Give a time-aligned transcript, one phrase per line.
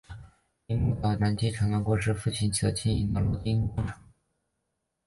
[0.65, 4.01] 铃木岛男承继了过世的父亲所经营的螺钉工厂。